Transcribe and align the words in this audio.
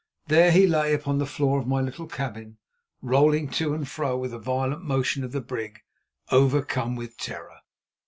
There 0.29 0.49
he 0.51 0.65
lay 0.65 0.95
upon 0.95 1.19
the 1.19 1.27
floor 1.27 1.59
of 1.59 1.67
my 1.67 1.79
little 1.79 2.07
cabin, 2.07 2.57
rolling 3.03 3.49
to 3.49 3.75
and 3.75 3.87
fro 3.87 4.17
with 4.17 4.31
the 4.31 4.39
violent 4.39 4.83
motion 4.83 5.23
of 5.23 5.31
the 5.31 5.41
brig, 5.41 5.81
overcome 6.31 6.95
with 6.95 7.19
terror. 7.19 7.59